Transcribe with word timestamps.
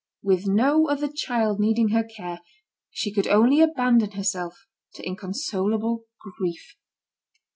With 0.23 0.47
no 0.47 0.87
other 0.89 1.07
child 1.07 1.59
needing 1.59 1.89
her 1.89 2.03
care, 2.03 2.39
she 2.89 3.13
could 3.13 3.27
only 3.27 3.61
abandon 3.61 4.13
herself 4.13 4.65
to 4.95 5.05
inconsolable 5.05 6.05
grief. 6.39 6.75